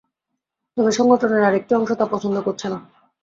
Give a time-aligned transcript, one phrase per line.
[0.77, 2.79] তবে সংগঠনের আরেকটি অংশ তা পছন্দ করছে না।